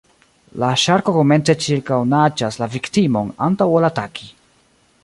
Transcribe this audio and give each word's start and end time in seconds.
La 0.61 0.69
ŝarko 0.83 1.13
komence 1.17 1.55
ĉirkaŭnaĝas 1.65 2.59
la 2.63 2.69
viktimon, 2.79 3.31
antaŭ 3.51 3.71
ol 3.77 3.89
ataki. 3.93 4.33